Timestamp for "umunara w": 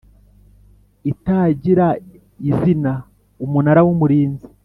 3.45-3.89